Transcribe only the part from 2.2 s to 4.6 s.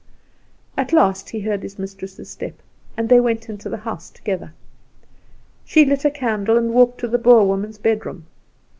step, and they went into the house together.